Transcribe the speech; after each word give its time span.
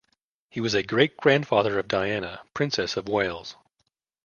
He 0.49 0.59
was 0.59 0.73
a 0.73 0.81
great-grandfather 0.81 1.77
of 1.77 1.87
Diana, 1.87 2.41
Princess 2.55 2.97
of 2.97 3.07
Wales. 3.07 3.55